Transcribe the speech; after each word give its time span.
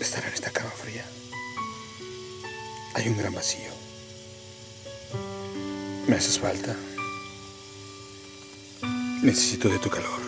estar 0.00 0.24
en 0.24 0.32
esta 0.32 0.50
cama 0.50 0.70
fría. 0.70 1.04
Hay 2.94 3.08
un 3.08 3.16
gran 3.16 3.34
vacío. 3.34 3.70
Me 6.06 6.16
haces 6.16 6.38
falta. 6.38 6.74
Necesito 9.22 9.68
de 9.68 9.78
tu 9.78 9.90
calor. 9.90 10.20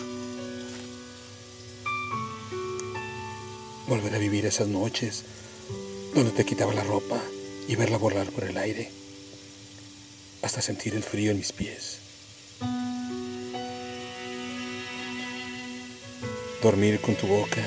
Volver 3.87 4.15
a 4.15 4.19
vivir 4.19 4.45
esas 4.45 4.67
noches 4.67 5.23
donde 6.13 6.31
te 6.31 6.45
quitaba 6.45 6.73
la 6.73 6.83
ropa 6.83 7.19
y 7.67 7.75
verla 7.75 7.97
volar 7.97 8.29
por 8.31 8.43
el 8.43 8.57
aire 8.57 8.91
hasta 10.43 10.61
sentir 10.61 10.93
el 10.93 11.03
frío 11.03 11.31
en 11.31 11.37
mis 11.37 11.51
pies. 11.51 11.99
Dormir 16.61 17.01
con 17.01 17.15
tu 17.15 17.27
boca, 17.27 17.61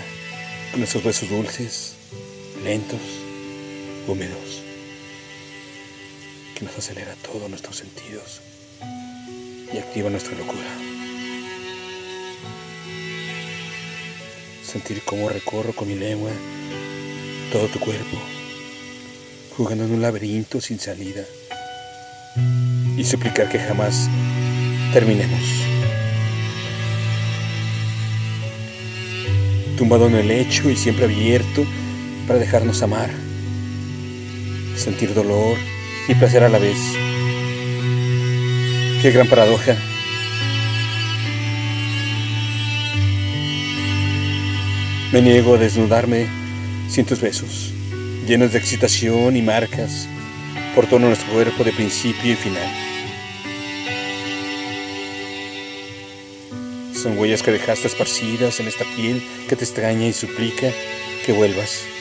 con 0.73 0.82
esos 0.82 1.02
besos 1.02 1.28
dulces, 1.28 1.95
lentos, 2.66 2.98
húmedos, 4.09 4.61
que 6.56 6.65
nos 6.65 6.77
acelera 6.77 7.15
todos 7.23 7.48
nuestros 7.48 7.77
sentidos 7.77 8.41
y 9.73 9.79
activa 9.79 10.11
nuestra 10.11 10.37
locura. 10.37 10.66
Sentir 14.65 15.01
cómo 15.05 15.29
recorro 15.29 15.73
con 15.75 15.87
mi 15.87 15.95
lengua 15.95 16.33
todo 17.52 17.69
tu 17.69 17.79
cuerpo, 17.79 18.19
jugando 19.56 19.84
en 19.84 19.92
un 19.92 20.03
laberinto 20.03 20.61
sin 20.61 20.80
salida 20.80 21.23
y 22.97 23.05
suplicar 23.05 23.48
que 23.48 23.61
jamás 23.61 24.09
terminemos. 24.92 25.41
Tumbado 29.78 30.09
en 30.09 30.17
el 30.17 30.27
lecho 30.27 30.69
y 30.69 30.75
siempre 30.75 31.05
abierto 31.05 31.64
para 32.27 32.38
dejarnos 32.38 32.82
amar, 32.82 33.10
sentir 34.77 35.14
dolor 35.14 35.56
y 36.08 36.14
placer 36.14 36.42
a 36.42 36.48
la 36.48 36.58
vez. 36.58 36.78
Qué 39.00 39.10
gran 39.12 39.28
paradoja. 39.28 39.77
Me 45.12 45.22
niego 45.22 45.55
a 45.55 45.58
desnudarme 45.58 46.27
sin 46.88 47.06
tus 47.06 47.20
besos, 47.20 47.72
llenos 48.27 48.52
de 48.52 48.58
excitación 48.58 49.36
y 49.36 49.42
marcas 49.42 50.08
por 50.74 50.86
todo 50.86 50.98
nuestro 50.98 51.33
cuerpo 51.33 51.64
de 51.64 51.72
principio 51.72 52.33
y 52.33 52.36
final. 52.36 52.68
Son 56.92 57.16
huellas 57.16 57.42
que 57.42 57.52
dejaste 57.52 57.86
esparcidas 57.86 58.58
en 58.58 58.66
esta 58.66 58.84
piel 58.96 59.22
que 59.48 59.55
te 59.55 59.64
extraña 59.64 60.06
y 60.08 60.12
suplica 60.12 60.70
que 61.24 61.33
vuelvas. 61.33 61.95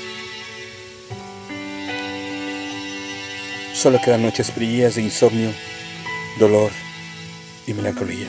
Solo 3.86 4.02
quedan 4.02 4.24
noches 4.24 4.52
frías 4.52 4.96
de 4.96 5.04
insomnio, 5.04 5.52
dolor 6.40 6.72
y 7.68 7.74
melancolía. 7.76 8.26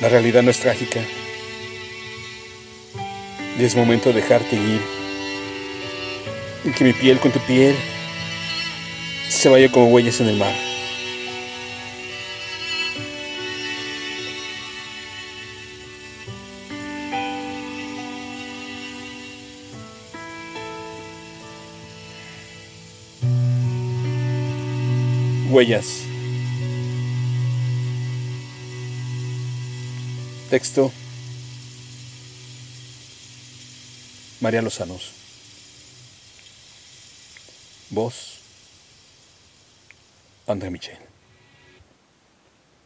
La 0.00 0.08
realidad 0.08 0.42
no 0.42 0.50
es 0.50 0.58
trágica. 0.58 0.98
Y 3.56 3.62
es 3.62 3.76
momento 3.76 4.08
de 4.08 4.16
dejarte 4.16 4.56
ir. 4.56 4.80
Y 6.64 6.72
que 6.72 6.82
mi 6.82 6.92
piel 6.92 7.20
con 7.20 7.30
tu 7.30 7.38
piel 7.38 7.76
se 9.28 9.48
vaya 9.48 9.70
como 9.70 9.86
huellas 9.86 10.20
en 10.20 10.26
el 10.26 10.38
mar. 10.38 10.67
Huellas. 25.50 26.02
Texto. 30.50 30.92
María 34.40 34.60
Lozanos. 34.60 35.10
Voz. 37.88 38.40
André 40.46 40.70
Michel. 40.70 40.98